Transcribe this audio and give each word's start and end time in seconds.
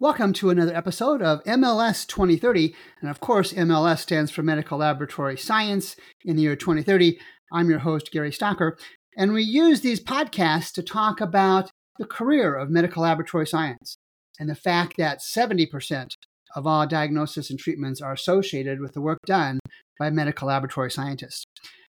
Welcome 0.00 0.32
to 0.34 0.50
another 0.50 0.74
episode 0.74 1.22
of 1.22 1.44
MLS 1.44 2.04
2030. 2.08 2.74
And 3.00 3.08
of 3.08 3.20
course, 3.20 3.52
MLS 3.52 4.00
stands 4.00 4.32
for 4.32 4.42
Medical 4.42 4.78
Laboratory 4.78 5.36
Science 5.38 5.94
in 6.24 6.34
the 6.34 6.42
year 6.42 6.56
2030. 6.56 7.16
I'm 7.52 7.70
your 7.70 7.78
host, 7.78 8.10
Gary 8.10 8.32
Stocker. 8.32 8.72
And 9.16 9.32
we 9.32 9.44
use 9.44 9.82
these 9.82 10.02
podcasts 10.02 10.72
to 10.72 10.82
talk 10.82 11.20
about 11.20 11.70
the 11.96 12.06
career 12.06 12.56
of 12.56 12.70
medical 12.70 13.04
laboratory 13.04 13.46
science 13.46 13.96
and 14.40 14.50
the 14.50 14.56
fact 14.56 14.96
that 14.98 15.20
70% 15.20 16.08
of 16.56 16.66
all 16.66 16.88
diagnosis 16.88 17.48
and 17.48 17.58
treatments 17.58 18.00
are 18.00 18.14
associated 18.14 18.80
with 18.80 18.94
the 18.94 19.00
work 19.00 19.20
done 19.26 19.60
by 19.96 20.10
medical 20.10 20.48
laboratory 20.48 20.90
scientists. 20.90 21.44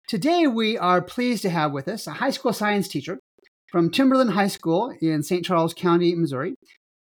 Today, 0.09 0.49
we 0.49 0.77
are 0.77 1.01
pleased 1.01 1.43
to 1.43 1.51
have 1.51 1.71
with 1.71 1.87
us 1.87 2.09
a 2.09 2.15
high 2.15 2.31
school 2.31 2.53
science 2.53 2.89
teacher 2.89 3.21
from 3.71 3.89
Timberland 3.89 4.33
High 4.33 4.49
School 4.49 4.93
in 5.01 5.23
St. 5.23 5.45
Charles 5.45 5.75
County, 5.75 6.17
Missouri. 6.17 6.57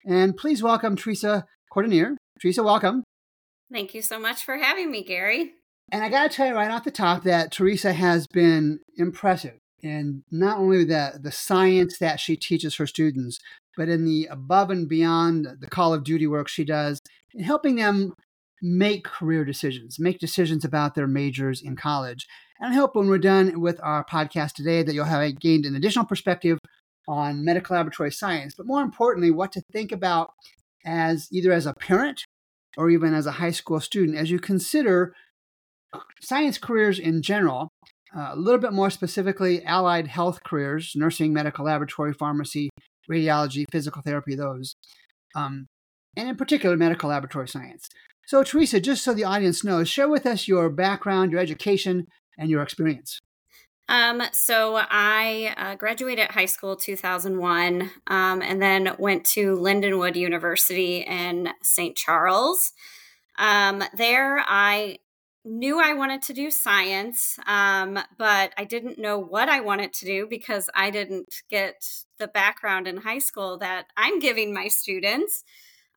And 0.05 0.35
please 0.35 0.61
welcome 0.61 0.95
Theresa 0.95 1.45
Cordonier. 1.73 2.15
Theresa, 2.41 2.63
welcome. 2.63 3.03
Thank 3.71 3.93
you 3.93 4.01
so 4.01 4.19
much 4.19 4.43
for 4.43 4.57
having 4.57 4.91
me, 4.91 5.03
Gary. 5.03 5.53
And 5.91 6.03
I 6.03 6.09
got 6.09 6.29
to 6.29 6.35
tell 6.35 6.47
you 6.47 6.53
right 6.53 6.71
off 6.71 6.83
the 6.83 6.91
top 6.91 7.23
that 7.23 7.51
Theresa 7.51 7.93
has 7.93 8.27
been 8.27 8.79
impressive 8.97 9.57
in 9.81 10.23
not 10.31 10.57
only 10.57 10.83
the, 10.83 11.19
the 11.21 11.31
science 11.31 11.97
that 11.99 12.19
she 12.19 12.35
teaches 12.35 12.75
her 12.75 12.87
students, 12.87 13.39
but 13.75 13.89
in 13.89 14.05
the 14.05 14.27
above 14.29 14.69
and 14.69 14.87
beyond 14.87 15.47
the 15.59 15.67
call 15.67 15.93
of 15.93 16.03
duty 16.03 16.27
work 16.27 16.47
she 16.47 16.63
does 16.63 16.99
in 17.33 17.43
helping 17.43 17.75
them 17.75 18.13
make 18.61 19.03
career 19.03 19.43
decisions, 19.43 19.99
make 19.99 20.19
decisions 20.19 20.63
about 20.63 20.95
their 20.95 21.07
majors 21.07 21.61
in 21.61 21.75
college. 21.75 22.27
And 22.59 22.71
I 22.71 22.75
hope 22.75 22.95
when 22.95 23.07
we're 23.07 23.17
done 23.17 23.59
with 23.59 23.79
our 23.83 24.05
podcast 24.05 24.53
today 24.53 24.83
that 24.83 24.93
you'll 24.93 25.05
have 25.05 25.39
gained 25.39 25.65
an 25.65 25.75
additional 25.75 26.05
perspective 26.05 26.59
on 27.07 27.43
medical 27.43 27.75
laboratory 27.75 28.11
science, 28.11 28.55
but 28.55 28.65
more 28.65 28.81
importantly, 28.81 29.31
what 29.31 29.51
to 29.51 29.61
think 29.71 29.91
about 29.91 30.31
as 30.85 31.27
either 31.31 31.51
as 31.51 31.65
a 31.65 31.73
parent 31.73 32.25
or 32.77 32.89
even 32.89 33.13
as 33.13 33.25
a 33.25 33.31
high 33.31 33.51
school 33.51 33.79
student 33.79 34.17
as 34.17 34.31
you 34.31 34.39
consider 34.39 35.13
science 36.21 36.57
careers 36.57 36.99
in 36.99 37.21
general, 37.21 37.69
uh, 38.15 38.31
a 38.33 38.35
little 38.35 38.59
bit 38.59 38.73
more 38.73 38.89
specifically, 38.89 39.63
allied 39.63 40.07
health 40.07 40.43
careers, 40.43 40.93
nursing, 40.95 41.33
medical 41.33 41.65
laboratory, 41.65 42.13
pharmacy, 42.13 42.69
radiology, 43.09 43.65
physical 43.71 44.01
therapy, 44.01 44.35
those, 44.35 44.75
um, 45.35 45.67
and 46.15 46.29
in 46.29 46.35
particular, 46.35 46.77
medical 46.77 47.09
laboratory 47.09 47.47
science. 47.47 47.89
So, 48.25 48.43
Theresa, 48.43 48.79
just 48.79 49.03
so 49.03 49.13
the 49.13 49.23
audience 49.23 49.63
knows, 49.63 49.89
share 49.89 50.07
with 50.07 50.25
us 50.25 50.47
your 50.47 50.69
background, 50.69 51.31
your 51.31 51.41
education, 51.41 52.07
and 52.37 52.49
your 52.49 52.61
experience. 52.61 53.19
Um, 53.89 54.21
so 54.31 54.79
I 54.79 55.53
uh, 55.57 55.75
graduated 55.75 56.31
high 56.31 56.45
school 56.45 56.75
2001 56.75 57.91
um, 58.07 58.41
and 58.41 58.61
then 58.61 58.95
went 58.97 59.25
to 59.25 59.57
Lindenwood 59.57 60.15
University 60.15 60.99
in 60.99 61.49
St. 61.61 61.95
Charles. 61.95 62.71
Um, 63.37 63.83
there, 63.95 64.43
I 64.47 64.99
knew 65.45 65.81
I 65.81 65.93
wanted 65.93 66.21
to 66.23 66.33
do 66.33 66.49
science, 66.49 67.37
um, 67.45 67.99
but 68.17 68.53
I 68.57 68.63
didn't 68.63 68.97
know 68.97 69.19
what 69.19 69.49
I 69.49 69.59
wanted 69.59 69.91
to 69.93 70.05
do 70.05 70.27
because 70.29 70.69
I 70.73 70.89
didn't 70.89 71.33
get 71.49 71.83
the 72.17 72.27
background 72.27 72.87
in 72.87 72.97
high 72.97 73.19
school 73.19 73.57
that 73.57 73.87
I'm 73.97 74.19
giving 74.19 74.53
my 74.53 74.69
students. 74.69 75.43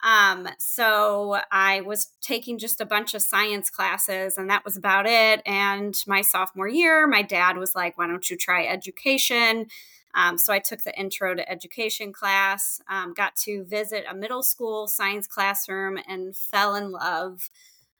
Um, 0.02 0.48
so 0.58 1.40
I 1.50 1.80
was 1.80 2.12
taking 2.20 2.58
just 2.58 2.80
a 2.80 2.86
bunch 2.86 3.14
of 3.14 3.22
science 3.22 3.70
classes, 3.70 4.36
and 4.38 4.50
that 4.50 4.64
was 4.64 4.76
about 4.76 5.06
it. 5.06 5.42
And 5.46 5.94
my 6.06 6.22
sophomore 6.22 6.68
year, 6.68 7.06
my 7.06 7.22
dad 7.22 7.56
was 7.56 7.74
like, 7.74 7.96
Why 7.96 8.06
don't 8.06 8.28
you 8.28 8.36
try 8.36 8.66
education? 8.66 9.66
Um, 10.14 10.38
so 10.38 10.52
I 10.52 10.60
took 10.60 10.82
the 10.82 10.98
intro 10.98 11.34
to 11.34 11.50
education 11.50 12.12
class, 12.12 12.80
um, 12.88 13.12
got 13.12 13.36
to 13.44 13.64
visit 13.64 14.04
a 14.10 14.14
middle 14.14 14.42
school 14.42 14.88
science 14.88 15.26
classroom, 15.26 15.98
and 16.08 16.34
fell 16.34 16.74
in 16.74 16.90
love 16.90 17.50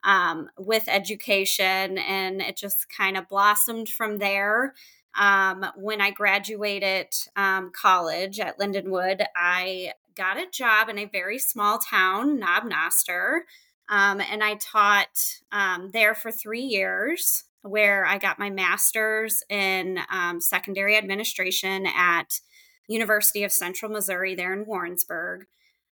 um, 0.03 0.49
with 0.57 0.85
education. 0.89 1.99
And 1.99 2.41
it 2.41 2.57
just 2.57 2.87
kind 2.89 3.17
of 3.19 3.29
blossomed 3.29 3.89
from 3.89 4.19
there. 4.19 4.75
Um, 5.19 5.67
when 5.77 6.01
I 6.01 6.11
graduated 6.11 7.09
um, 7.37 7.71
college 7.75 8.39
at 8.41 8.59
Lindenwood, 8.59 9.25
I 9.35 9.93
got 10.17 10.39
a 10.39 10.51
job 10.51 10.89
in 10.89 10.99
a 10.99 11.05
very 11.05 11.39
small 11.39 11.79
town, 11.79 12.39
Knob 12.39 12.65
Noster. 12.65 13.45
Um, 13.89 14.21
and 14.21 14.43
I 14.43 14.55
taught 14.55 15.41
um, 15.53 15.91
there 15.93 16.15
for 16.15 16.33
three 16.33 16.63
years, 16.63 17.45
where 17.63 18.05
I 18.07 18.19
got 18.19 18.39
my 18.39 18.51
master's 18.51 19.43
in 19.49 20.01
um, 20.11 20.41
secondary 20.41 20.97
administration 20.97 21.87
at 21.87 22.41
University 22.89 23.45
of 23.45 23.53
Central 23.53 23.91
Missouri, 23.91 24.35
there 24.35 24.53
in 24.53 24.67
Warrensburg. 24.67 25.47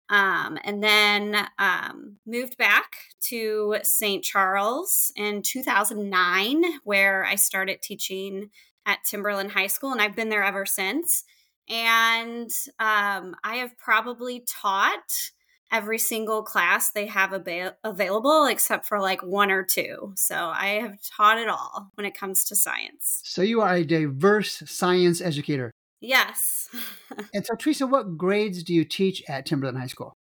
Um, 0.09 0.57
and 0.65 0.83
then 0.83 1.47
um, 1.57 2.17
moved 2.25 2.57
back 2.57 2.91
to 3.29 3.77
St. 3.83 4.23
Charles 4.23 5.11
in 5.15 5.41
2009, 5.41 6.63
where 6.83 7.23
I 7.23 7.35
started 7.35 7.81
teaching 7.81 8.49
at 8.85 9.03
Timberland 9.05 9.51
High 9.51 9.67
School, 9.67 9.91
and 9.91 10.01
I've 10.01 10.15
been 10.15 10.29
there 10.29 10.43
ever 10.43 10.65
since 10.65 11.23
and 11.69 12.49
um, 12.79 13.35
I 13.43 13.57
have 13.57 13.77
probably 13.77 14.43
taught 14.47 15.31
every 15.71 15.97
single 15.97 16.43
class 16.43 16.91
they 16.91 17.05
have 17.07 17.33
ab- 17.33 17.75
available 17.83 18.45
except 18.45 18.85
for 18.85 18.99
like 18.99 19.23
one 19.23 19.49
or 19.49 19.63
two. 19.63 20.13
So 20.15 20.35
I 20.35 20.81
have 20.81 20.97
taught 21.15 21.37
it 21.37 21.47
all 21.47 21.91
when 21.95 22.05
it 22.05 22.17
comes 22.17 22.43
to 22.45 22.55
science. 22.55 23.21
So 23.23 23.41
you 23.41 23.61
are 23.61 23.75
a 23.75 23.85
diverse 23.85 24.63
science 24.65 25.21
educator. 25.21 25.71
Yes. 26.01 26.67
and 27.33 27.45
so, 27.45 27.55
Theresa, 27.55 27.87
what 27.87 28.17
grades 28.17 28.63
do 28.63 28.73
you 28.73 28.83
teach 28.83 29.23
at 29.29 29.45
Timberland 29.45 29.77
High 29.77 29.87
School? 29.87 30.13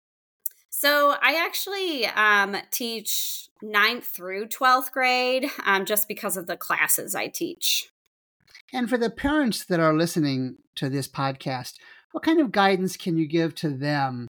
So 0.68 1.16
I 1.20 1.34
actually 1.44 2.06
um, 2.06 2.56
teach 2.70 3.48
ninth 3.60 4.04
through 4.04 4.46
12th 4.46 4.92
grade 4.92 5.50
um, 5.64 5.84
just 5.84 6.06
because 6.06 6.36
of 6.36 6.46
the 6.46 6.56
classes 6.56 7.14
I 7.14 7.26
teach. 7.26 7.90
And 8.72 8.88
for 8.88 8.96
the 8.96 9.10
parents 9.10 9.64
that 9.64 9.80
are 9.80 9.96
listening 9.96 10.56
to 10.76 10.88
this 10.88 11.08
podcast, 11.08 11.74
what 12.12 12.24
kind 12.24 12.40
of 12.40 12.52
guidance 12.52 12.96
can 12.96 13.16
you 13.16 13.26
give 13.26 13.54
to 13.56 13.70
them 13.70 14.28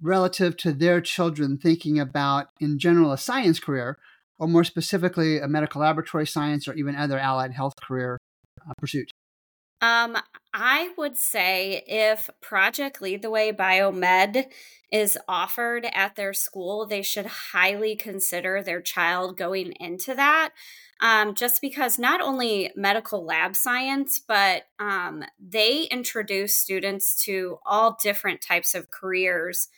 relative 0.00 0.56
to 0.58 0.72
their 0.72 1.00
children 1.00 1.58
thinking 1.58 1.98
about, 1.98 2.48
in 2.60 2.78
general, 2.78 3.12
a 3.12 3.18
science 3.18 3.60
career, 3.60 3.98
or 4.38 4.48
more 4.48 4.64
specifically, 4.64 5.38
a 5.38 5.48
medical 5.48 5.80
laboratory 5.80 6.26
science 6.26 6.66
or 6.66 6.74
even 6.74 6.96
other 6.96 7.18
allied 7.18 7.52
health 7.52 7.74
career 7.82 8.18
uh, 8.68 8.72
pursuit? 8.78 9.10
Um, 9.82 10.16
I 10.52 10.90
would 10.98 11.16
say 11.16 11.82
if 11.86 12.28
Project 12.42 13.00
Lead 13.00 13.22
the 13.22 13.30
Way 13.30 13.52
Biomed 13.52 14.46
is 14.92 15.16
offered 15.26 15.86
at 15.92 16.16
their 16.16 16.34
school, 16.34 16.86
they 16.86 17.02
should 17.02 17.26
highly 17.26 17.96
consider 17.96 18.62
their 18.62 18.82
child 18.82 19.36
going 19.36 19.72
into 19.80 20.14
that 20.14 20.50
um, 21.00 21.34
just 21.34 21.60
because 21.60 21.98
not 21.98 22.20
only 22.20 22.70
medical 22.76 23.24
lab 23.24 23.56
science, 23.56 24.20
but 24.26 24.64
um, 24.78 25.24
they 25.38 25.84
introduce 25.84 26.56
students 26.56 27.22
to 27.24 27.58
all 27.64 27.96
different 28.02 28.40
types 28.42 28.74
of 28.74 28.90
careers 28.90 29.68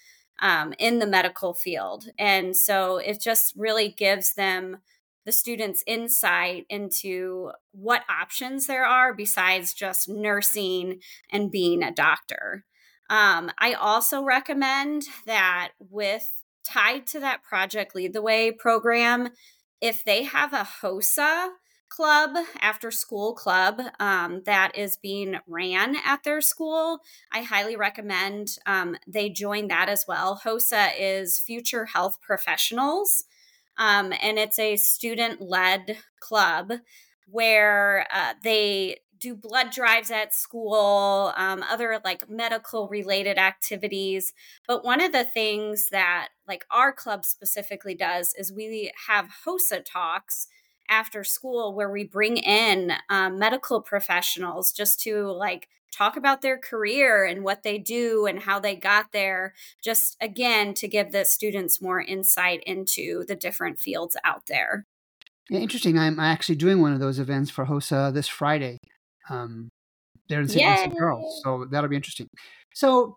um, 0.41 0.75
in 0.79 0.99
the 0.99 1.07
medical 1.07 1.55
field. 1.55 2.07
And 2.19 2.57
so 2.57 2.97
it 2.97 3.21
just 3.21 3.55
really 3.57 3.89
gives 3.89 4.35
them 4.35 4.79
the 5.25 5.33
students 5.33 5.85
insight 5.87 6.67
into 6.69 7.51
what 7.73 8.03
options 8.09 8.67
there 8.67 8.85
are 8.85 9.15
besides 9.15 9.73
just 9.73 10.09
nursing 10.09 11.01
and 11.31 11.51
being 11.51 11.83
a 11.83 11.93
doctor. 11.93 12.65
Um, 13.11 13.51
I 13.59 13.75
also 13.75 14.23
recommend 14.23 15.05
that 15.27 15.73
with 15.79 16.31
tied 16.65 17.07
to 17.09 17.21
that 17.21 17.43
Project 17.43 17.95
Lead 17.95 18.13
the 18.13 18.23
Way 18.23 18.53
program, 18.53 19.31
if 19.81 20.05
they 20.05 20.23
have 20.25 20.53
a 20.53 20.67
HOSA 20.81 21.51
club, 21.89 22.31
after 22.61 22.91
school 22.91 23.35
club 23.35 23.79
um, 24.01 24.43
that 24.47 24.73
is 24.79 24.97
being 24.97 25.37
ran 25.47 25.95
at 26.07 26.25
their 26.25 26.41
school, 26.41 27.01
I 27.31 27.43
highly 27.43 27.77
recommend 27.77 28.57
um, 28.65 28.97
they 29.07 29.29
join 29.29 29.69
that 29.69 29.91
as 29.91 30.07
well. 30.09 30.41
HOSA 30.43 30.93
is 30.99 31.39
Future 31.39 31.85
Health 31.85 32.19
Professionals, 32.23 33.25
um, 33.79 34.13
and 34.23 34.39
it's 34.39 34.59
a 34.59 34.77
student 34.77 35.41
led 35.41 35.99
club 36.21 36.73
where 37.27 38.07
uh, 38.13 38.35
they 38.43 38.99
do 39.19 39.37
blood 39.37 39.71
drives 39.71 40.11
at 40.11 40.35
school, 40.35 41.33
um, 41.37 41.63
other 41.71 42.01
like 42.05 42.29
medical 42.29 42.89
related 42.89 43.39
activities. 43.39 44.35
But 44.67 44.85
one 44.85 45.01
of 45.01 45.13
the 45.13 45.25
things 45.25 45.89
that 45.91 46.29
like 46.49 46.65
our 46.71 46.93
club 46.93 47.25
specifically 47.25 47.95
does 47.95 48.35
is 48.37 48.53
we 48.53 48.93
have 49.07 49.31
HOSA 49.47 49.85
talks 49.85 50.49
after 50.91 51.23
school 51.23 51.73
where 51.75 51.91
we 51.91 52.05
bring 52.05 52.37
in 52.37 52.93
um, 53.09 53.39
medical 53.39 53.81
professionals 53.81 54.73
just 54.73 55.01
to 55.01 55.31
like 55.31 55.69
talk 55.93 56.17
about 56.17 56.41
their 56.41 56.59
career 56.59 57.25
and 57.25 57.45
what 57.45 57.63
they 57.63 57.79
do 57.79 58.27
and 58.27 58.41
how 58.41 58.59
they 58.59 58.75
got 58.75 59.13
there 59.13 59.55
just 59.83 60.17
again 60.21 60.75
to 60.75 60.89
give 60.89 61.13
the 61.13 61.25
students 61.25 61.81
more 61.81 62.01
insight 62.01 62.63
into 62.67 63.25
the 63.27 63.37
different 63.37 63.79
fields 63.79 64.17
out 64.25 64.43
there 64.49 64.87
yeah, 65.51 65.61
interesting 65.61 65.99
i'm 65.99 66.19
actually 66.19 66.57
doing 66.57 66.81
one 66.81 66.93
of 66.93 67.01
those 67.01 67.19
events 67.19 67.51
for 67.51 67.67
hosa 67.67 68.13
this 68.13 68.29
friday 68.29 68.79
um, 69.31 69.69
there 70.29 70.41
in 70.41 70.49
St. 70.49 70.97
Charles. 70.97 71.41
So 71.45 71.67
that'll 71.71 71.91
be 71.91 71.97
interesting. 71.97 72.29
So, 72.75 73.17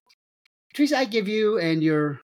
Theresa, 0.74 0.98
I 0.98 1.06
give 1.06 1.28
you 1.28 1.58
and 1.58 1.82
your 1.82 2.22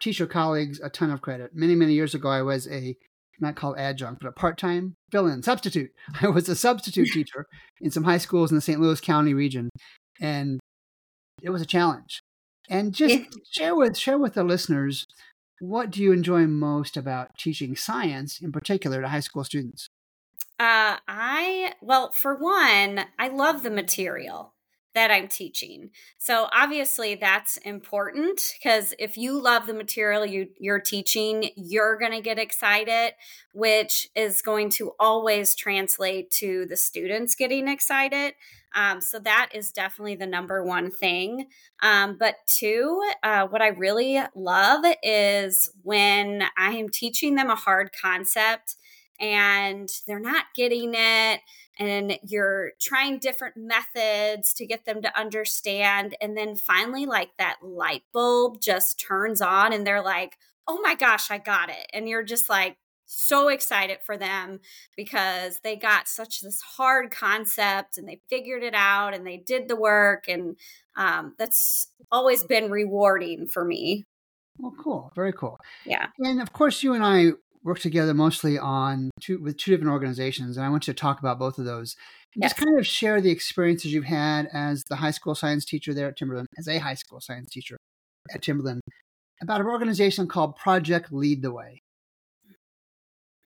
teacher 0.00 0.26
colleagues 0.26 0.80
a 0.80 0.88
ton 0.88 1.10
of 1.10 1.20
credit. 1.20 1.54
Many, 1.54 1.74
many 1.74 1.92
years 1.92 2.14
ago, 2.14 2.28
I 2.28 2.42
was 2.42 2.66
a 2.68 2.96
not 3.42 3.56
called 3.56 3.78
adjunct, 3.78 4.20
but 4.22 4.28
a 4.28 4.32
part 4.32 4.56
time 4.56 4.94
fill 5.10 5.26
in 5.26 5.42
substitute. 5.42 5.90
I 6.22 6.28
was 6.28 6.48
a 6.48 6.56
substitute 6.56 7.08
teacher 7.08 7.46
in 7.80 7.90
some 7.90 8.04
high 8.04 8.18
schools 8.18 8.50
in 8.50 8.54
the 8.54 8.62
St. 8.62 8.80
Louis 8.80 9.00
County 9.00 9.34
region. 9.34 9.68
And 10.20 10.60
it 11.42 11.50
was 11.50 11.60
a 11.60 11.66
challenge. 11.66 12.22
And 12.70 12.94
just 12.94 13.24
share 13.50 13.74
with 13.74 13.96
share 13.98 14.18
with 14.18 14.34
the 14.34 14.44
listeners 14.44 15.06
what 15.62 15.90
do 15.90 16.02
you 16.02 16.12
enjoy 16.12 16.46
most 16.46 16.96
about 16.96 17.38
teaching 17.38 17.76
science 17.76 18.40
in 18.40 18.50
particular 18.50 19.00
to 19.00 19.08
high 19.08 19.20
school 19.20 19.44
students? 19.44 19.86
Uh, 20.58 20.98
I, 21.08 21.74
well, 21.80 22.10
for 22.12 22.34
one, 22.34 23.06
I 23.18 23.28
love 23.28 23.62
the 23.62 23.70
material 23.70 24.54
that 24.94 25.10
I'm 25.10 25.28
teaching. 25.28 25.90
So 26.18 26.48
obviously 26.52 27.14
that's 27.14 27.56
important 27.58 28.40
because 28.58 28.94
if 28.98 29.16
you 29.16 29.40
love 29.40 29.66
the 29.66 29.74
material 29.74 30.26
you, 30.26 30.48
you're 30.58 30.80
teaching, 30.80 31.50
you're 31.56 31.98
going 31.98 32.12
to 32.12 32.20
get 32.20 32.38
excited, 32.38 33.14
which 33.52 34.08
is 34.14 34.42
going 34.42 34.70
to 34.70 34.92
always 35.00 35.54
translate 35.54 36.30
to 36.32 36.66
the 36.66 36.76
students 36.76 37.34
getting 37.34 37.68
excited. 37.68 38.34
Um, 38.74 39.00
so 39.00 39.18
that 39.20 39.50
is 39.54 39.70
definitely 39.70 40.16
the 40.16 40.26
number 40.26 40.64
one 40.64 40.90
thing. 40.90 41.46
Um, 41.82 42.16
but 42.18 42.36
two, 42.46 43.02
uh, 43.22 43.46
what 43.46 43.62
I 43.62 43.68
really 43.68 44.18
love 44.34 44.84
is 45.02 45.68
when 45.82 46.44
I 46.56 46.72
am 46.72 46.88
teaching 46.88 47.34
them 47.34 47.50
a 47.50 47.54
hard 47.54 47.90
concept 48.00 48.76
and 49.20 49.88
they're 50.06 50.18
not 50.18 50.46
getting 50.56 50.92
it 50.94 51.40
and 51.88 52.18
you're 52.22 52.72
trying 52.80 53.18
different 53.18 53.56
methods 53.56 54.52
to 54.54 54.66
get 54.66 54.84
them 54.84 55.02
to 55.02 55.18
understand 55.18 56.16
and 56.20 56.36
then 56.36 56.56
finally 56.56 57.06
like 57.06 57.30
that 57.38 57.56
light 57.62 58.02
bulb 58.12 58.60
just 58.60 59.00
turns 59.00 59.40
on 59.40 59.72
and 59.72 59.86
they're 59.86 60.02
like 60.02 60.36
oh 60.68 60.80
my 60.82 60.94
gosh 60.94 61.30
i 61.30 61.38
got 61.38 61.68
it 61.68 61.86
and 61.92 62.08
you're 62.08 62.22
just 62.22 62.48
like 62.48 62.76
so 63.12 63.48
excited 63.48 63.98
for 64.04 64.16
them 64.16 64.60
because 64.96 65.60
they 65.62 65.76
got 65.76 66.08
such 66.08 66.40
this 66.40 66.60
hard 66.62 67.10
concept 67.10 67.98
and 67.98 68.08
they 68.08 68.20
figured 68.30 68.62
it 68.62 68.74
out 68.74 69.14
and 69.14 69.26
they 69.26 69.36
did 69.36 69.68
the 69.68 69.76
work 69.76 70.24
and 70.28 70.56
um, 70.96 71.34
that's 71.38 71.88
always 72.10 72.42
been 72.44 72.70
rewarding 72.70 73.46
for 73.46 73.64
me. 73.64 74.06
Well 74.58 74.74
cool. 74.78 75.12
Very 75.14 75.32
cool. 75.32 75.58
Yeah. 75.84 76.06
And 76.18 76.40
of 76.40 76.52
course 76.52 76.82
you 76.82 76.94
and 76.94 77.04
i 77.04 77.32
work 77.64 77.78
together 77.78 78.14
mostly 78.14 78.58
on 78.58 79.10
two 79.20 79.40
with 79.40 79.56
two 79.56 79.70
different 79.70 79.92
organizations, 79.92 80.56
and 80.56 80.66
I 80.66 80.68
want 80.68 80.86
you 80.86 80.92
to 80.92 81.00
talk 81.00 81.20
about 81.20 81.38
both 81.38 81.58
of 81.58 81.64
those. 81.64 81.96
And 82.34 82.42
yes. 82.42 82.52
Just 82.52 82.64
kind 82.64 82.78
of 82.78 82.86
share 82.86 83.20
the 83.20 83.30
experiences 83.30 83.92
you've 83.92 84.04
had 84.04 84.48
as 84.52 84.84
the 84.84 84.96
high 84.96 85.10
school 85.10 85.34
science 85.34 85.64
teacher 85.64 85.94
there 85.94 86.08
at 86.08 86.16
Timberland, 86.16 86.48
as 86.58 86.68
a 86.68 86.78
high 86.78 86.94
school 86.94 87.20
science 87.20 87.50
teacher 87.50 87.76
at 88.34 88.42
Timberland, 88.42 88.80
about 89.40 89.60
an 89.60 89.66
organization 89.66 90.26
called 90.26 90.56
Project 90.56 91.12
Lead 91.12 91.42
the 91.42 91.52
Way. 91.52 91.82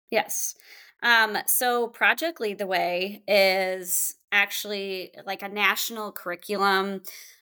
Yes. 0.09 0.55
Um, 1.01 1.37
so 1.47 1.87
Project 1.87 2.39
Lead 2.39 2.59
the 2.59 2.67
Way 2.67 3.23
is 3.27 4.15
actually 4.31 5.11
like 5.25 5.41
a 5.41 5.49
national 5.49 6.11
curriculum 6.11 7.01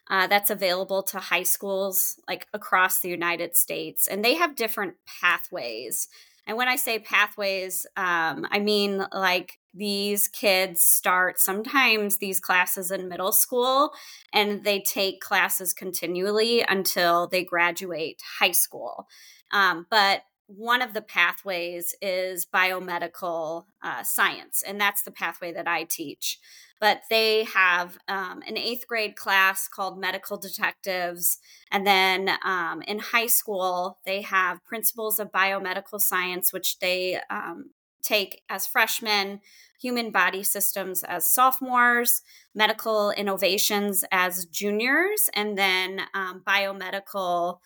uh, 0.09 0.27
that's 0.27 0.49
available 0.49 1.03
to 1.03 1.19
high 1.19 1.43
schools 1.43 2.19
like 2.27 2.47
across 2.53 2.99
the 2.99 3.09
United 3.09 3.55
States, 3.55 4.07
and 4.07 4.23
they 4.23 4.35
have 4.35 4.55
different 4.55 4.95
pathways 5.21 6.07
and 6.47 6.57
when 6.57 6.67
I 6.67 6.75
say 6.75 6.99
pathways, 6.99 7.85
um, 7.95 8.47
I 8.49 8.59
mean 8.59 9.05
like 9.13 9.59
these 9.73 10.27
kids 10.27 10.81
start 10.81 11.39
sometimes 11.39 12.17
these 12.17 12.39
classes 12.39 12.91
in 12.91 13.07
middle 13.07 13.31
school 13.31 13.91
and 14.33 14.63
they 14.63 14.81
take 14.81 15.21
classes 15.21 15.73
continually 15.73 16.65
until 16.67 17.27
they 17.27 17.43
graduate 17.43 18.21
high 18.39 18.51
school. 18.51 19.07
Um, 19.53 19.85
but 19.89 20.23
one 20.47 20.81
of 20.81 20.93
the 20.93 21.01
pathways 21.01 21.95
is 22.01 22.45
biomedical 22.45 23.65
uh, 23.81 24.03
science, 24.03 24.61
and 24.65 24.79
that's 24.79 25.03
the 25.03 25.11
pathway 25.11 25.53
that 25.53 25.67
I 25.67 25.85
teach 25.85 26.39
but 26.81 27.03
they 27.11 27.43
have 27.43 27.99
um, 28.07 28.41
an 28.47 28.57
eighth 28.57 28.87
grade 28.87 29.15
class 29.15 29.67
called 29.67 29.99
Medical 29.99 30.35
Detectives. 30.35 31.37
And 31.71 31.85
then 31.85 32.31
um, 32.43 32.81
in 32.81 32.97
high 32.97 33.27
school, 33.27 33.99
they 34.03 34.23
have 34.23 34.65
Principles 34.65 35.19
of 35.19 35.31
Biomedical 35.31 36.01
Science, 36.01 36.51
which 36.51 36.79
they 36.79 37.19
um, 37.29 37.69
take 38.01 38.41
as 38.49 38.65
freshmen, 38.65 39.41
Human 39.79 40.09
Body 40.09 40.41
Systems 40.41 41.03
as 41.03 41.31
sophomores, 41.31 42.23
Medical 42.55 43.11
Innovations 43.11 44.03
as 44.11 44.45
juniors, 44.45 45.29
and 45.35 45.55
then 45.55 46.01
um, 46.15 46.41
Biomedical. 46.45 47.59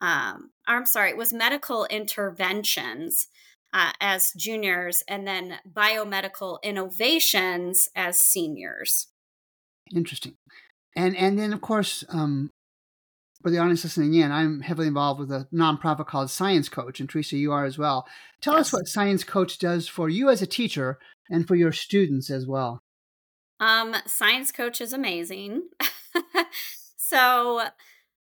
Um, 0.00 0.50
I'm 0.66 0.86
sorry, 0.86 1.10
it 1.10 1.16
was 1.18 1.32
medical 1.32 1.84
interventions 1.86 3.28
uh, 3.72 3.92
as 4.00 4.32
juniors, 4.36 5.02
and 5.08 5.26
then 5.26 5.58
biomedical 5.70 6.62
innovations 6.62 7.88
as 7.94 8.20
seniors. 8.20 9.08
Interesting, 9.94 10.34
and 10.96 11.16
and 11.16 11.38
then 11.38 11.52
of 11.52 11.60
course, 11.60 12.04
um, 12.08 12.50
for 13.42 13.50
the 13.50 13.58
audience 13.58 13.84
listening 13.84 14.14
in, 14.14 14.30
I'm 14.30 14.60
heavily 14.60 14.86
involved 14.86 15.20
with 15.20 15.32
a 15.32 15.48
nonprofit 15.52 16.06
called 16.06 16.30
Science 16.30 16.68
Coach, 16.68 17.00
and 17.00 17.08
Theresa, 17.08 17.36
you 17.36 17.52
are 17.52 17.64
as 17.64 17.76
well. 17.76 18.06
Tell 18.40 18.54
yes. 18.54 18.66
us 18.66 18.72
what 18.72 18.88
Science 18.88 19.24
Coach 19.24 19.58
does 19.58 19.88
for 19.88 20.08
you 20.08 20.30
as 20.30 20.42
a 20.42 20.46
teacher 20.46 20.98
and 21.28 21.46
for 21.46 21.56
your 21.56 21.72
students 21.72 22.30
as 22.30 22.46
well. 22.46 22.80
Um, 23.58 23.96
Science 24.06 24.52
Coach 24.52 24.80
is 24.80 24.92
amazing. 24.92 25.62
so 26.96 27.62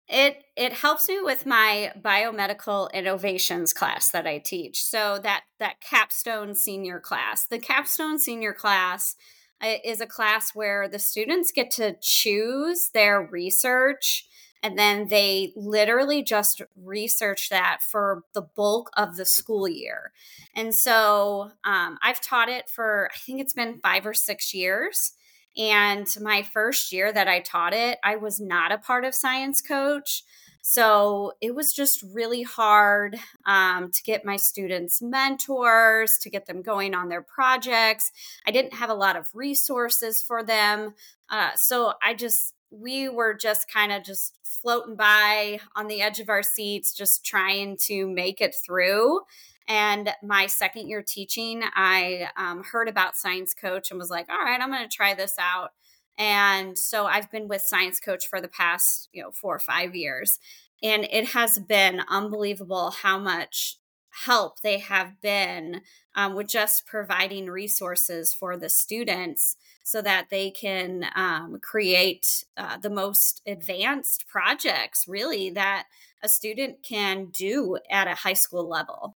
it 0.07 0.43
it 0.55 0.73
helps 0.73 1.09
me 1.09 1.19
with 1.21 1.45
my 1.45 1.91
biomedical 1.99 2.91
innovations 2.93 3.73
class 3.73 4.11
that 4.11 4.27
I 4.27 4.37
teach. 4.37 4.83
So 4.83 5.19
that 5.23 5.43
that 5.59 5.81
capstone 5.81 6.55
senior 6.55 6.99
class. 6.99 7.45
The 7.47 7.59
capstone 7.59 8.19
senior 8.19 8.53
class 8.53 9.15
uh, 9.61 9.75
is 9.83 10.01
a 10.01 10.05
class 10.05 10.51
where 10.53 10.87
the 10.87 10.99
students 10.99 11.51
get 11.51 11.71
to 11.71 11.95
choose 12.01 12.89
their 12.93 13.21
research 13.21 14.27
and 14.65 14.79
then 14.79 15.09
they 15.09 15.53
literally 15.55 16.23
just 16.23 16.59
research 16.75 17.49
that 17.49 17.81
for 17.83 18.23
the 18.33 18.41
bulk 18.41 18.89
of 18.97 19.15
the 19.15 19.23
school 19.25 19.67
year. 19.67 20.11
And 20.55 20.73
so 20.73 21.51
um, 21.63 21.99
I've 22.01 22.19
taught 22.19 22.49
it 22.49 22.67
for, 22.67 23.11
I 23.13 23.17
think 23.19 23.41
it's 23.41 23.53
been 23.53 23.79
five 23.83 24.07
or 24.07 24.15
six 24.15 24.55
years. 24.55 25.13
And 25.57 26.07
my 26.21 26.43
first 26.43 26.91
year 26.91 27.13
that 27.13 27.27
I 27.27 27.39
taught 27.39 27.73
it, 27.73 27.97
I 28.03 28.15
was 28.15 28.39
not 28.39 28.71
a 28.71 28.77
part 28.77 29.05
of 29.05 29.15
Science 29.15 29.61
Coach. 29.61 30.23
So 30.67 31.33
it 31.41 31.53
was 31.53 31.73
just 31.73 32.03
really 32.11 32.41
hard 32.41 33.19
um, 33.45 33.91
to 33.91 34.01
get 34.03 34.25
my 34.25 34.35
students 34.35 34.99
mentors, 34.99 36.17
to 36.23 36.29
get 36.29 36.47
them 36.47 36.63
going 36.63 36.95
on 36.95 37.07
their 37.07 37.21
projects. 37.21 38.11
I 38.47 38.51
didn't 38.51 38.73
have 38.73 38.89
a 38.89 38.95
lot 38.95 39.15
of 39.15 39.29
resources 39.35 40.23
for 40.23 40.43
them. 40.43 40.95
Uh, 41.29 41.51
so 41.55 41.93
I 42.03 42.15
just, 42.15 42.55
we 42.71 43.07
were 43.07 43.35
just 43.35 43.71
kind 43.71 43.91
of 43.91 44.03
just 44.03 44.33
floating 44.43 44.95
by 44.95 45.59
on 45.75 45.87
the 45.87 46.01
edge 46.01 46.19
of 46.19 46.29
our 46.29 46.41
seats, 46.41 46.95
just 46.95 47.23
trying 47.23 47.77
to 47.85 48.07
make 48.07 48.41
it 48.41 48.55
through. 48.65 49.21
And 49.67 50.11
my 50.21 50.47
second 50.47 50.87
year 50.87 51.03
teaching, 51.05 51.63
I 51.75 52.29
um, 52.37 52.63
heard 52.63 52.87
about 52.87 53.15
Science 53.15 53.53
Coach 53.53 53.89
and 53.89 53.99
was 53.99 54.09
like, 54.09 54.29
all 54.29 54.37
right, 54.37 54.61
I'm 54.61 54.69
going 54.69 54.87
to 54.87 54.95
try 54.95 55.13
this 55.13 55.35
out. 55.39 55.71
And 56.17 56.77
so 56.77 57.05
I've 57.05 57.31
been 57.31 57.47
with 57.47 57.61
Science 57.61 57.99
Coach 57.99 58.27
for 58.27 58.39
the 58.39 58.47
past, 58.47 59.09
you 59.11 59.21
know, 59.23 59.31
four 59.31 59.55
or 59.55 59.59
five 59.59 59.95
years. 59.95 60.39
And 60.83 61.05
it 61.11 61.29
has 61.29 61.57
been 61.57 62.01
unbelievable 62.09 62.91
how 62.91 63.17
much 63.17 63.77
help 64.23 64.61
they 64.61 64.79
have 64.79 65.19
been 65.21 65.81
um, 66.15 66.35
with 66.35 66.47
just 66.47 66.85
providing 66.85 67.47
resources 67.47 68.33
for 68.33 68.55
the 68.55 68.69
students 68.69 69.57
so 69.83 70.01
that 70.01 70.29
they 70.29 70.49
can 70.49 71.05
um, 71.15 71.59
create 71.61 72.45
uh, 72.55 72.77
the 72.77 72.89
most 72.89 73.41
advanced 73.45 74.25
projects, 74.27 75.05
really, 75.07 75.49
that 75.49 75.85
a 76.23 76.29
student 76.29 76.81
can 76.81 77.25
do 77.25 77.77
at 77.91 78.07
a 78.07 78.15
high 78.15 78.33
school 78.33 78.67
level. 78.67 79.14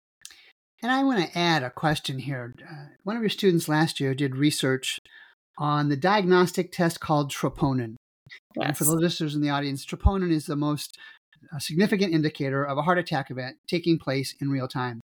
And 0.84 0.92
I 0.92 1.04
want 1.04 1.26
to 1.26 1.38
add 1.38 1.64
a 1.64 1.72
question 1.72 2.20
here. 2.20 2.54
Uh, 2.62 2.88
one 3.04 3.16
of 3.16 3.24
your 3.24 3.30
students 3.30 3.68
last 3.68 4.00
year 4.00 4.14
did 4.14 4.36
research 4.36 5.00
on 5.58 5.90
the 5.90 5.98
diagnostic 5.98 6.72
test 6.72 7.00
called 7.00 7.32
troponin. 7.32 7.96
Yes. 8.56 8.68
And 8.68 8.78
for 8.78 8.84
the 8.84 8.96
listeners 8.96 9.34
in 9.34 9.42
the 9.42 9.50
audience, 9.50 9.86
troponin 9.86 10.32
is 10.32 10.46
the 10.46 10.56
most 10.56 10.98
uh, 11.54 11.60
significant 11.60 12.14
indicator 12.14 12.64
of 12.64 12.78
a 12.78 12.84
heart 12.84 12.98
attack 12.98 13.32
event 13.32 13.58
taking 13.68 13.98
place 13.98 14.36
in 14.40 14.50
real 14.50 14.68
time. 14.68 15.02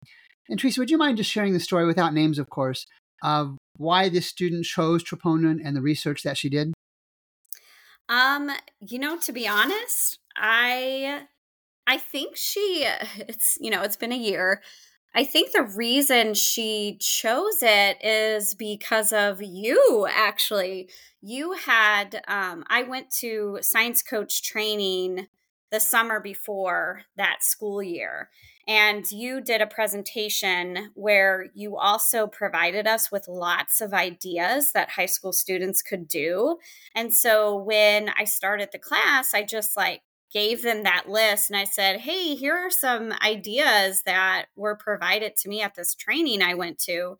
And 0.50 0.60
Theresa, 0.60 0.82
would 0.82 0.90
you 0.90 0.98
mind 0.98 1.18
just 1.18 1.30
sharing 1.30 1.54
the 1.54 1.60
story 1.60 1.86
without 1.86 2.14
names, 2.14 2.40
of 2.40 2.50
course, 2.50 2.88
of 3.22 3.58
why 3.78 4.10
this 4.10 4.28
student 4.28 4.66
chose 4.66 5.04
troponin 5.04 5.60
and 5.64 5.76
the 5.76 5.82
research 5.82 6.24
that 6.24 6.38
she 6.38 6.50
did? 6.50 6.74
Um, 8.08 8.50
you 8.80 8.98
know, 8.98 9.18
to 9.20 9.32
be 9.32 9.48
honest, 9.48 10.18
I 10.36 11.26
I 11.86 11.98
think 11.98 12.36
she 12.36 12.88
it's 13.18 13.58
you 13.62 13.70
know, 13.70 13.84
it's 13.84 13.98
been 13.98 14.12
a 14.12 14.18
year. 14.18 14.62
I 15.14 15.24
think 15.24 15.52
the 15.52 15.64
reason 15.64 16.36
she 16.36 16.98
chose 17.00 17.64
it 17.64 17.98
is 18.04 18.54
because 18.54 19.12
of 19.12 19.42
you, 19.42 20.08
actually. 20.10 20.90
You 21.22 21.54
had, 21.54 22.22
um, 22.28 22.64
I 22.68 22.84
went 22.84 23.10
to 23.20 23.58
science 23.62 24.04
coach 24.04 24.44
training 24.44 25.28
the 25.72 25.80
summer 25.80 26.20
before 26.20 27.04
that 27.18 27.44
school 27.44 27.82
year. 27.82 28.30
And 28.68 29.10
you 29.12 29.42
did 29.42 29.62
a 29.62 29.68
presentation 29.68 30.92
where 30.94 31.48
you 31.56 31.76
also 31.76 32.28
provided 32.28 32.86
us 32.86 33.12
with 33.12 33.28
lots 33.28 33.82
of 33.82 33.94
ideas 33.96 34.74
that 34.74 34.92
high 34.92 35.08
school 35.08 35.34
students 35.34 35.82
could 35.82 36.08
do. 36.08 36.58
And 36.94 37.14
so 37.14 37.56
when 37.56 38.12
I 38.18 38.26
started 38.26 38.70
the 38.72 38.78
class, 38.78 39.34
I 39.34 39.42
just 39.42 39.76
like 39.76 40.02
gave 40.32 40.62
them 40.62 40.84
that 40.84 41.10
list 41.10 41.50
and 41.50 41.58
I 41.58 41.64
said, 41.64 42.02
Hey, 42.02 42.36
here 42.36 42.56
are 42.56 42.70
some 42.70 43.14
ideas 43.24 44.04
that 44.04 44.46
were 44.56 44.76
provided 44.76 45.36
to 45.38 45.50
me 45.50 45.62
at 45.62 45.76
this 45.76 45.96
training 45.96 46.42
I 46.42 46.54
went 46.54 46.80
to. 46.80 47.18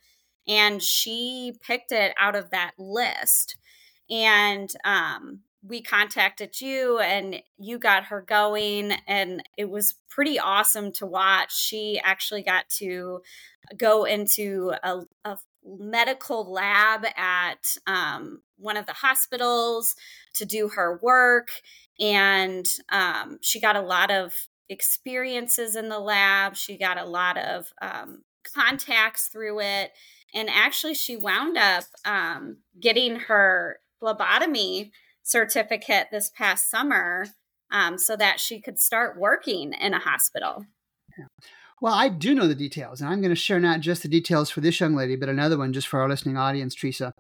And 0.48 0.82
she 0.82 1.54
picked 1.62 1.92
it 1.92 2.14
out 2.20 2.36
of 2.36 2.50
that 2.52 2.72
list. 2.78 3.58
And 4.10 4.72
um, 4.84 5.42
we 5.62 5.82
contacted 5.82 6.62
you 6.62 7.00
and 7.00 7.42
you 7.58 7.78
got 7.78 8.06
her 8.06 8.22
going 8.22 8.94
and 9.08 9.44
it 9.58 9.70
was 9.70 9.96
pretty 10.08 10.40
awesome 10.40 10.92
to 10.94 11.06
watch 11.06 11.56
she 11.56 12.00
actually 12.04 12.42
got 12.42 12.70
to 12.70 13.22
go 13.78 14.06
into 14.06 14.74
a, 14.84 15.02
a 15.26 15.38
medical 15.66 16.50
lab 16.50 17.06
at 17.18 17.78
um, 17.86 18.42
one 18.58 18.78
of 18.78 18.86
the 18.86 18.94
hospitals 18.94 19.96
to 20.34 20.46
do 20.46 20.70
her 20.70 20.98
work 21.02 21.50
and 22.00 22.66
um, 22.90 23.40
she 23.42 23.60
got 23.60 23.76
a 23.76 23.82
lot 23.82 24.12
of 24.12 24.34
experiences 24.70 25.76
in 25.76 25.90
the 25.90 26.00
lab 26.00 26.56
she 26.56 26.78
got 26.78 26.98
a 26.98 27.06
lot 27.06 27.38
of 27.38 27.72
um, 27.82 28.24
contacts 28.54 29.28
through 29.28 29.60
it 29.60 29.92
and 30.34 30.50
actually 30.50 30.94
she 30.94 31.18
wound 31.18 31.58
up 31.58 31.86
um, 32.06 32.58
getting 32.80 33.16
her 33.16 33.80
phlebotomy 34.00 34.92
certificate 35.24 36.08
this 36.12 36.32
past 36.36 36.70
summer 36.70 37.26
um, 37.72 37.98
so 37.98 38.16
that 38.16 38.40
she 38.40 38.60
could 38.60 38.80
start 38.80 39.20
working 39.20 39.74
in 39.74 39.94
a 39.94 40.00
hospital. 40.00 40.66
Well, 41.82 41.94
I 41.94 42.10
do 42.10 42.36
know 42.36 42.48
the 42.48 42.56
details, 42.56 43.00
and 43.00 43.10
I'm 43.10 43.22
going 43.22 43.30
to 43.30 43.36
share 43.36 43.60
not 43.60 43.80
just 43.80 44.02
the 44.04 44.10
details 44.10 44.50
for 44.50 44.62
this 44.62 44.80
young 44.80 44.96
lady, 44.96 45.16
but 45.16 45.30
another 45.30 45.58
one 45.58 45.72
just 45.72 45.88
for 45.88 46.02
our 46.02 46.10
listening 46.10 46.36
audience, 46.36 46.76
Theresa. 46.76 47.14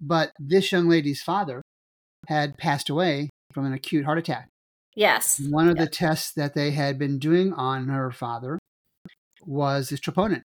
But 0.00 0.32
this 0.38 0.72
young 0.72 0.88
lady's 0.88 1.22
father 1.22 1.62
had 2.28 2.56
passed 2.56 2.88
away 2.88 3.28
from 3.52 3.66
an 3.66 3.72
acute 3.72 4.04
heart 4.04 4.18
attack. 4.18 4.48
Yes. 4.94 5.40
One 5.50 5.68
of 5.68 5.76
yes. 5.76 5.84
the 5.84 5.90
tests 5.90 6.32
that 6.34 6.54
they 6.54 6.72
had 6.72 6.98
been 6.98 7.18
doing 7.18 7.52
on 7.52 7.88
her 7.88 8.10
father 8.10 8.58
was 9.44 9.88
this 9.88 10.00
troponin. 10.00 10.42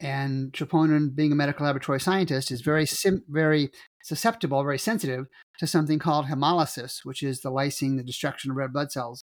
And 0.00 0.52
troponin, 0.52 1.14
being 1.14 1.32
a 1.32 1.36
medical 1.36 1.66
laboratory 1.66 2.00
scientist, 2.00 2.50
is 2.50 2.60
very 2.60 2.86
sim- 2.86 3.24
very 3.28 3.70
susceptible, 4.04 4.62
very 4.62 4.78
sensitive 4.78 5.26
to 5.58 5.66
something 5.66 5.98
called 5.98 6.26
hemolysis, 6.26 7.00
which 7.04 7.22
is 7.22 7.40
the 7.40 7.50
lysing, 7.50 7.96
the 7.96 8.02
destruction 8.02 8.50
of 8.50 8.56
red 8.56 8.72
blood 8.72 8.90
cells. 8.90 9.24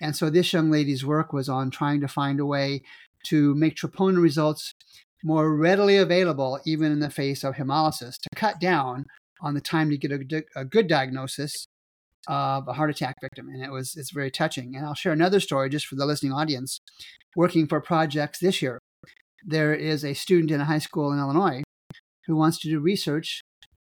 And 0.00 0.16
so 0.16 0.30
this 0.30 0.52
young 0.52 0.70
lady's 0.70 1.04
work 1.04 1.32
was 1.32 1.48
on 1.48 1.70
trying 1.70 2.00
to 2.00 2.08
find 2.08 2.40
a 2.40 2.46
way 2.46 2.82
to 3.28 3.54
make 3.54 3.76
troponin 3.76 4.22
results 4.22 4.72
more 5.24 5.54
readily 5.56 5.96
available, 5.96 6.60
even 6.64 6.92
in 6.92 7.00
the 7.00 7.10
face 7.10 7.42
of 7.42 7.54
hemolysis, 7.54 8.18
to 8.20 8.28
cut 8.34 8.60
down 8.60 9.06
on 9.40 9.54
the 9.54 9.60
time 9.60 9.90
to 9.90 9.98
get 9.98 10.12
a, 10.12 10.44
a 10.54 10.64
good 10.64 10.86
diagnosis 10.86 11.66
of 12.28 12.68
a 12.68 12.72
heart 12.72 12.90
attack 12.90 13.16
victim. 13.20 13.48
And 13.48 13.62
it 13.62 13.70
was 13.70 13.96
it's 13.96 14.10
very 14.10 14.30
touching. 14.30 14.76
And 14.76 14.84
I'll 14.84 14.94
share 14.94 15.12
another 15.12 15.40
story 15.40 15.68
just 15.68 15.86
for 15.86 15.94
the 15.94 16.06
listening 16.06 16.32
audience. 16.32 16.80
Working 17.34 17.66
for 17.66 17.80
projects 17.80 18.38
this 18.38 18.62
year, 18.62 18.78
there 19.44 19.74
is 19.74 20.04
a 20.04 20.14
student 20.14 20.50
in 20.50 20.60
a 20.60 20.64
high 20.64 20.78
school 20.78 21.12
in 21.12 21.18
Illinois 21.18 21.62
who 22.26 22.36
wants 22.36 22.58
to 22.60 22.68
do 22.68 22.80
research 22.80 23.40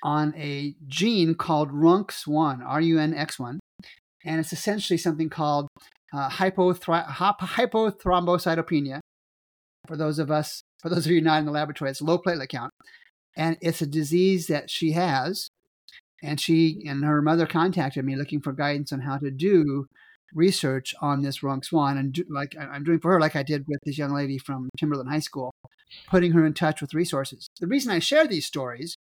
on 0.03 0.33
a 0.35 0.75
gene 0.87 1.35
called 1.35 1.71
RUNX1, 1.71 2.61
R-U-N-X1, 2.63 3.57
and 4.25 4.39
it's 4.39 4.53
essentially 4.53 4.97
something 4.97 5.29
called 5.29 5.67
uh, 6.13 6.29
hypothrombocytopenia. 6.29 8.99
For 9.87 9.97
those 9.97 10.19
of 10.19 10.29
us, 10.29 10.61
for 10.81 10.89
those 10.89 11.05
of 11.05 11.11
you 11.11 11.21
not 11.21 11.39
in 11.39 11.45
the 11.45 11.51
laboratory, 11.51 11.91
it's 11.91 12.01
low 12.01 12.17
platelet 12.17 12.49
count, 12.49 12.71
and 13.35 13.57
it's 13.61 13.81
a 13.81 13.87
disease 13.87 14.47
that 14.47 14.69
she 14.69 14.91
has. 14.91 15.47
And 16.25 16.39
she 16.39 16.83
and 16.87 17.03
her 17.05 17.21
mother 17.21 17.45
contacted 17.45 18.03
me 18.03 18.15
looking 18.15 18.41
for 18.41 18.51
guidance 18.51 18.91
on 18.91 19.01
how 19.01 19.17
to 19.17 19.31
do 19.31 19.85
research 20.33 20.93
on 21.01 21.21
this 21.21 21.39
RUNX1 21.39 21.97
and 21.97 22.13
do, 22.13 22.25
like 22.29 22.55
I'm 22.59 22.83
doing 22.83 22.99
for 22.99 23.11
her, 23.11 23.19
like 23.19 23.35
I 23.35 23.43
did 23.43 23.65
with 23.67 23.79
this 23.85 23.97
young 23.97 24.13
lady 24.13 24.37
from 24.37 24.69
Timberland 24.77 25.09
High 25.09 25.19
School, 25.19 25.53
putting 26.09 26.31
her 26.33 26.45
in 26.45 26.53
touch 26.53 26.81
with 26.81 26.93
resources. 26.93 27.47
The 27.59 27.67
reason 27.67 27.91
I 27.91 27.99
share 27.99 28.27
these 28.27 28.45
stories 28.45 28.97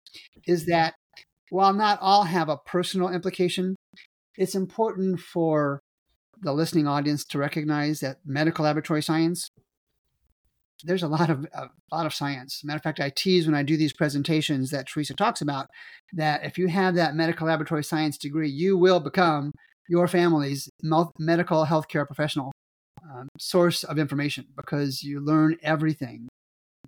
is 0.45 0.65
that 0.67 0.93
while 1.49 1.73
not 1.73 1.99
all 2.01 2.25
have 2.25 2.49
a 2.49 2.57
personal 2.57 3.09
implication, 3.09 3.75
it's 4.37 4.55
important 4.55 5.19
for 5.19 5.79
the 6.41 6.53
listening 6.53 6.87
audience 6.87 7.23
to 7.25 7.37
recognize 7.37 8.01
that 8.01 8.17
medical 8.25 8.65
laboratory 8.65 9.01
science 9.01 9.49
there's 10.83 11.03
a 11.03 11.07
lot 11.07 11.29
of 11.29 11.45
a 11.53 11.69
lot 11.91 12.05
of 12.05 12.13
science. 12.13 12.63
Matter 12.63 12.77
of 12.77 12.83
fact, 12.83 12.99
I 12.99 13.11
tease 13.15 13.45
when 13.45 13.55
I 13.55 13.63
do 13.63 13.77
these 13.77 13.93
presentations 13.93 14.69
that 14.71 14.87
Theresa 14.87 15.13
talks 15.13 15.41
about 15.41 15.67
that 16.13 16.43
if 16.43 16.57
you 16.57 16.67
have 16.67 16.95
that 16.95 17.15
medical 17.15 17.47
laboratory 17.47 17.83
science 17.83 18.17
degree, 18.17 18.49
you 18.49 18.77
will 18.77 18.99
become 18.99 19.51
your 19.89 20.07
family's 20.07 20.69
medical 21.19 21.65
healthcare 21.65 22.05
professional 22.05 22.51
um, 23.03 23.27
source 23.39 23.83
of 23.83 23.97
information 23.97 24.45
because 24.55 25.03
you 25.03 25.19
learn 25.19 25.57
everything 25.61 26.27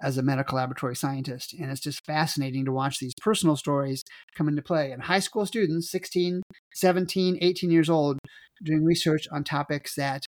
as 0.02 0.18
a 0.18 0.24
medical 0.24 0.58
laboratory 0.58 0.96
scientist. 0.96 1.54
And 1.54 1.72
it's 1.72 1.82
just 1.82 2.06
fascinating 2.06 2.66
to 2.66 2.72
watch 2.72 3.00
these 3.00 3.14
personal 3.22 3.56
stories 3.56 4.04
come 4.36 4.48
into 4.48 4.62
play. 4.62 4.92
And 4.92 5.04
high 5.04 5.20
school 5.20 5.46
students, 5.46 5.90
16, 5.90 6.42
17, 6.74 7.38
18 7.42 7.72
years 7.72 7.90
old, 7.90 8.18
doing 8.64 8.84
research 8.84 9.28
on 9.32 9.44
topics 9.44 9.96
that 9.96 10.26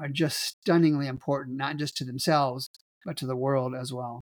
are 0.00 0.08
just 0.08 0.38
stunningly 0.38 1.06
important, 1.06 1.56
not 1.56 1.76
just 1.76 1.96
to 1.96 2.04
themselves, 2.04 2.70
but 3.04 3.16
to 3.18 3.26
the 3.26 3.36
world 3.36 3.74
as 3.74 3.92
well. 3.92 4.20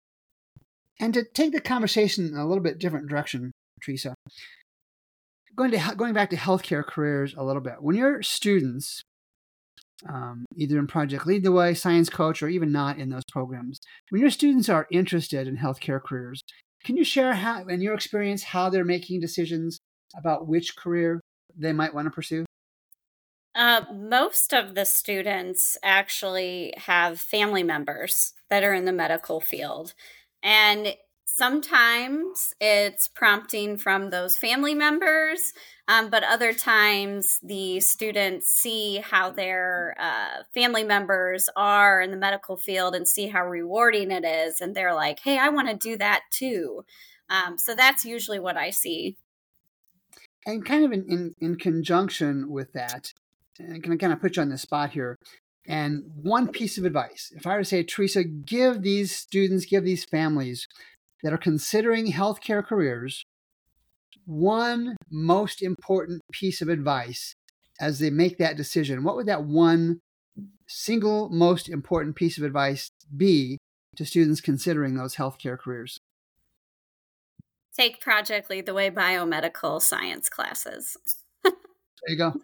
And 0.98 1.14
to 1.14 1.24
take 1.24 1.52
the 1.52 1.60
conversation 1.60 2.26
in 2.26 2.36
a 2.36 2.46
little 2.46 2.62
bit 2.62 2.78
different 2.78 3.08
direction, 3.08 3.52
Theresa, 3.82 4.14
going 5.56 5.70
to 5.70 5.94
going 5.96 6.14
back 6.14 6.30
to 6.30 6.36
healthcare 6.36 6.84
careers 6.84 7.34
a 7.36 7.44
little 7.44 7.62
bit. 7.62 7.76
When 7.80 7.96
your 7.96 8.22
students, 8.22 9.02
um, 10.08 10.44
either 10.56 10.78
in 10.78 10.86
Project 10.86 11.26
Lead 11.26 11.42
the 11.42 11.52
Way, 11.52 11.74
Science 11.74 12.10
Coach, 12.10 12.42
or 12.42 12.48
even 12.48 12.70
not 12.70 12.98
in 12.98 13.08
those 13.08 13.24
programs, 13.30 13.80
when 14.10 14.20
your 14.20 14.30
students 14.30 14.68
are 14.68 14.86
interested 14.90 15.48
in 15.48 15.56
healthcare 15.56 16.02
careers, 16.02 16.42
can 16.84 16.96
you 16.96 17.04
share 17.04 17.34
how, 17.34 17.66
in 17.66 17.80
your 17.80 17.94
experience, 17.94 18.42
how 18.42 18.70
they're 18.70 18.84
making 18.84 19.20
decisions 19.20 19.78
about 20.16 20.46
which 20.46 20.76
career 20.76 21.20
they 21.56 21.72
might 21.72 21.94
want 21.94 22.06
to 22.06 22.10
pursue? 22.10 22.44
Uh, 23.54 23.82
most 23.92 24.52
of 24.52 24.74
the 24.74 24.84
students 24.84 25.76
actually 25.82 26.72
have 26.76 27.20
family 27.20 27.62
members 27.62 28.34
that 28.48 28.62
are 28.62 28.74
in 28.74 28.84
the 28.84 28.92
medical 28.92 29.40
field. 29.40 29.94
And 30.42 30.94
sometimes 31.26 32.54
it's 32.60 33.08
prompting 33.08 33.76
from 33.76 34.10
those 34.10 34.36
family 34.36 34.74
members, 34.74 35.52
um, 35.88 36.10
but 36.10 36.22
other 36.22 36.52
times 36.52 37.40
the 37.42 37.80
students 37.80 38.48
see 38.48 38.98
how 38.98 39.30
their 39.30 39.96
uh, 39.98 40.42
family 40.54 40.84
members 40.84 41.48
are 41.56 42.00
in 42.00 42.10
the 42.10 42.16
medical 42.16 42.56
field 42.56 42.94
and 42.94 43.06
see 43.06 43.28
how 43.28 43.44
rewarding 43.44 44.10
it 44.10 44.24
is. 44.24 44.60
And 44.60 44.74
they're 44.74 44.94
like, 44.94 45.20
hey, 45.20 45.38
I 45.38 45.48
want 45.48 45.68
to 45.68 45.76
do 45.76 45.96
that 45.98 46.22
too. 46.30 46.84
Um, 47.28 47.58
so 47.58 47.74
that's 47.74 48.04
usually 48.04 48.38
what 48.38 48.56
I 48.56 48.70
see. 48.70 49.16
And 50.46 50.64
kind 50.64 50.84
of 50.84 50.92
in, 50.92 51.04
in, 51.08 51.34
in 51.40 51.56
conjunction 51.56 52.50
with 52.50 52.72
that, 52.72 53.12
and 53.68 53.82
can 53.82 53.92
I 53.92 53.96
kind 53.96 54.12
of 54.12 54.20
put 54.20 54.36
you 54.36 54.42
on 54.42 54.48
the 54.48 54.58
spot 54.58 54.90
here? 54.90 55.16
And 55.66 56.04
one 56.14 56.48
piece 56.48 56.78
of 56.78 56.84
advice, 56.84 57.32
if 57.36 57.46
I 57.46 57.54
were 57.54 57.62
to 57.62 57.64
say, 57.64 57.82
Theresa, 57.82 58.24
give 58.24 58.82
these 58.82 59.14
students, 59.14 59.66
give 59.66 59.84
these 59.84 60.04
families 60.04 60.66
that 61.22 61.32
are 61.32 61.38
considering 61.38 62.12
healthcare 62.12 62.64
careers 62.64 63.24
one 64.26 64.96
most 65.10 65.62
important 65.62 66.20
piece 66.32 66.62
of 66.62 66.68
advice 66.68 67.34
as 67.80 67.98
they 67.98 68.10
make 68.10 68.38
that 68.38 68.56
decision, 68.56 69.04
what 69.04 69.16
would 69.16 69.26
that 69.26 69.44
one 69.44 70.00
single 70.68 71.28
most 71.30 71.68
important 71.68 72.14
piece 72.14 72.38
of 72.38 72.44
advice 72.44 72.90
be 73.16 73.58
to 73.96 74.04
students 74.04 74.40
considering 74.40 74.94
those 74.94 75.16
healthcare 75.16 75.58
careers? 75.58 75.98
Take 77.76 78.00
Project 78.00 78.50
Lead 78.50 78.66
the 78.66 78.74
Way 78.74 78.90
biomedical 78.90 79.80
science 79.80 80.28
classes. 80.28 80.96
there 81.42 81.52
you 82.08 82.16
go. 82.16 82.34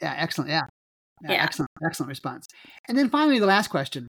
Yeah, 0.00 0.14
excellent. 0.16 0.50
Yeah. 0.50 0.62
yeah. 1.22 1.32
yeah. 1.32 1.42
Excellent. 1.42 1.70
Excellent 1.84 2.08
response. 2.08 2.46
And 2.86 2.96
then 2.96 3.10
finally, 3.10 3.38
the 3.38 3.46
last 3.46 3.68
question. 3.68 4.08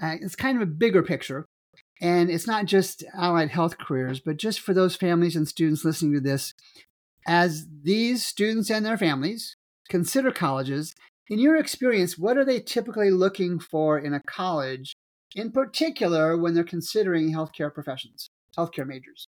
Uh, 0.00 0.16
it's 0.20 0.36
kind 0.36 0.56
of 0.56 0.62
a 0.62 0.70
bigger 0.70 1.02
picture. 1.02 1.44
And 2.00 2.30
it's 2.30 2.46
not 2.46 2.66
just 2.66 3.02
allied 3.14 3.50
health 3.50 3.78
careers, 3.78 4.20
but 4.20 4.36
just 4.36 4.60
for 4.60 4.72
those 4.72 4.94
families 4.94 5.34
and 5.34 5.48
students 5.48 5.84
listening 5.84 6.14
to 6.14 6.20
this, 6.20 6.54
as 7.26 7.66
these 7.82 8.24
students 8.24 8.70
and 8.70 8.86
their 8.86 8.96
families 8.96 9.56
consider 9.88 10.30
colleges, 10.30 10.94
in 11.28 11.38
your 11.38 11.56
experience, 11.56 12.16
what 12.16 12.36
are 12.38 12.44
they 12.44 12.60
typically 12.60 13.10
looking 13.10 13.58
for 13.58 13.98
in 13.98 14.14
a 14.14 14.22
college, 14.22 14.94
in 15.34 15.50
particular 15.50 16.36
when 16.36 16.54
they're 16.54 16.64
considering 16.64 17.34
healthcare 17.34 17.72
professions, 17.72 18.30
healthcare 18.56 18.86
majors? 18.86 19.26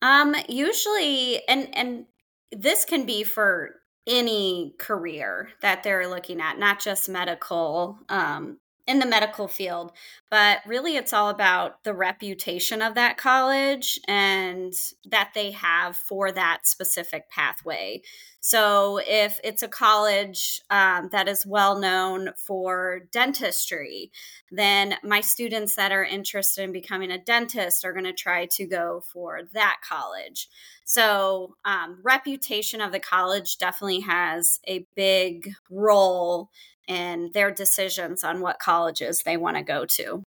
Um, 0.00 0.34
usually, 0.48 1.46
and 1.48 1.68
and 1.76 2.06
this 2.52 2.84
can 2.84 3.04
be 3.04 3.22
for 3.22 3.80
any 4.06 4.74
career 4.78 5.50
that 5.62 5.82
they're 5.82 6.08
looking 6.08 6.40
at, 6.40 6.58
not 6.58 6.80
just 6.80 7.08
medical, 7.08 7.98
um, 8.08 8.58
in 8.86 9.00
the 9.00 9.06
medical 9.06 9.48
field, 9.48 9.90
but 10.30 10.58
really 10.64 10.96
it's 10.96 11.12
all 11.12 11.28
about 11.28 11.82
the 11.82 11.94
reputation 11.94 12.80
of 12.80 12.94
that 12.94 13.16
college 13.16 13.98
and 14.06 14.72
that 15.10 15.32
they 15.34 15.50
have 15.50 15.96
for 15.96 16.30
that 16.30 16.66
specific 16.66 17.28
pathway. 17.28 18.00
So, 18.40 19.00
if 19.04 19.40
it's 19.42 19.64
a 19.64 19.68
college 19.68 20.60
um, 20.70 21.08
that 21.10 21.26
is 21.26 21.44
well 21.44 21.80
known 21.80 22.28
for 22.36 23.00
dentistry, 23.10 24.12
then 24.52 24.94
my 25.02 25.20
students 25.20 25.74
that 25.74 25.90
are 25.90 26.04
interested 26.04 26.62
in 26.62 26.70
becoming 26.70 27.10
a 27.10 27.18
dentist 27.18 27.84
are 27.84 27.92
going 27.92 28.04
to 28.04 28.12
try 28.12 28.46
to 28.52 28.66
go 28.66 29.02
for 29.12 29.40
that 29.52 29.78
college. 29.88 30.48
So, 30.88 31.56
um, 31.64 31.98
reputation 32.04 32.80
of 32.80 32.92
the 32.92 33.00
college 33.00 33.58
definitely 33.58 34.00
has 34.00 34.60
a 34.68 34.86
big 34.94 35.50
role 35.68 36.50
in 36.86 37.32
their 37.34 37.50
decisions 37.50 38.22
on 38.22 38.40
what 38.40 38.60
colleges 38.60 39.24
they 39.24 39.36
want 39.36 39.56
to 39.56 39.64
go 39.64 39.84
to. 39.84 40.22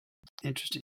Interesting. 0.43 0.81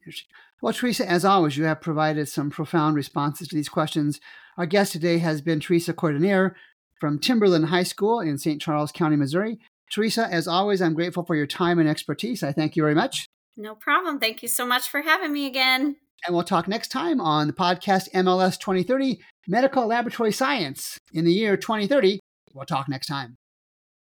Interesting. 0.00 0.28
Well, 0.60 0.72
Theresa, 0.72 1.08
as 1.08 1.24
always, 1.24 1.56
you 1.56 1.64
have 1.64 1.80
provided 1.80 2.28
some 2.28 2.50
profound 2.50 2.96
responses 2.96 3.46
to 3.48 3.54
these 3.54 3.68
questions. 3.68 4.20
Our 4.58 4.66
guest 4.66 4.90
today 4.90 5.18
has 5.18 5.40
been 5.40 5.60
Theresa 5.60 5.94
Cordonier 5.94 6.54
from 7.00 7.20
Timberland 7.20 7.66
High 7.66 7.84
School 7.84 8.18
in 8.18 8.38
St. 8.38 8.60
Charles 8.60 8.90
County, 8.90 9.14
Missouri. 9.14 9.60
Theresa, 9.92 10.26
as 10.32 10.48
always, 10.48 10.82
I'm 10.82 10.94
grateful 10.94 11.24
for 11.24 11.36
your 11.36 11.46
time 11.46 11.78
and 11.78 11.88
expertise. 11.88 12.42
I 12.42 12.50
thank 12.50 12.74
you 12.74 12.82
very 12.82 12.94
much. 12.96 13.26
No 13.56 13.76
problem. 13.76 14.18
Thank 14.18 14.42
you 14.42 14.48
so 14.48 14.66
much 14.66 14.88
for 14.88 15.02
having 15.02 15.32
me 15.32 15.46
again. 15.46 15.96
And 16.24 16.34
we'll 16.34 16.44
talk 16.44 16.68
next 16.68 16.88
time 16.88 17.20
on 17.20 17.48
the 17.48 17.52
podcast 17.52 18.10
MLS 18.12 18.58
2030 18.58 19.20
Medical 19.48 19.86
Laboratory 19.86 20.32
Science 20.32 20.98
in 21.12 21.24
the 21.24 21.32
year 21.32 21.56
2030. 21.56 22.20
We'll 22.54 22.64
talk 22.64 22.88
next 22.88 23.06
time. 23.06 23.36